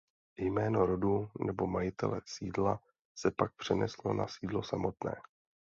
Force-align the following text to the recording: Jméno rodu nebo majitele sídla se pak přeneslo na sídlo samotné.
Jméno 0.37 0.85
rodu 0.85 1.29
nebo 1.39 1.67
majitele 1.67 2.21
sídla 2.25 2.79
se 3.15 3.31
pak 3.31 3.53
přeneslo 3.55 4.13
na 4.13 4.27
sídlo 4.27 4.63
samotné. 4.63 5.15